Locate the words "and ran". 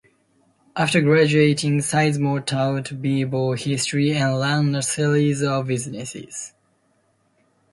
4.15-4.73